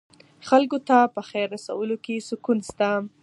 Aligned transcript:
خلکو 0.47 0.77
ته 0.87 0.97
په 1.15 1.21
خیر 1.29 1.47
رسولو 1.55 1.95
کې 2.05 2.15
سکون 2.29 2.57
شته. 2.69 2.89